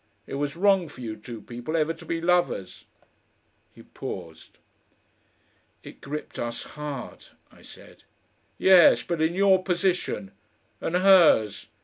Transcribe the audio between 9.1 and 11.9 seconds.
in your position! And hers!